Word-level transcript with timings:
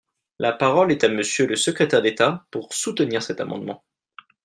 La 0.39 0.51
parole 0.51 0.91
est 0.91 1.03
à 1.03 1.09
Monsieur 1.09 1.45
le 1.45 1.55
secrétaire 1.55 2.01
d’État, 2.01 2.47
pour 2.49 2.73
soutenir 2.73 3.21
cet 3.21 3.39
amendement. 3.39 3.83